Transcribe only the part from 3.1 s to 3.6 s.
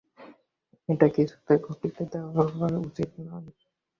নয়।